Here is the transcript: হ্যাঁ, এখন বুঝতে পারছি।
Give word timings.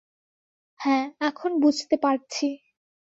হ্যাঁ, 0.79 1.05
এখন 1.21 1.51
বুঝতে 1.59 1.95
পারছি। 1.97 2.47